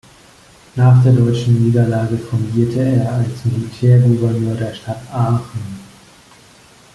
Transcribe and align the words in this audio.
Nach 0.75 1.03
der 1.03 1.11
deutschen 1.13 1.63
Niederlage 1.63 2.17
fungierte 2.17 2.79
er 2.79 3.11
als 3.13 3.45
Militärgouverneur 3.45 4.55
der 4.55 4.73
Stadt 4.73 4.97
Aachen. 5.13 5.61